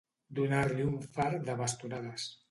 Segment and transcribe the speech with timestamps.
[0.37, 2.27] Donar-li un fart de bastonades.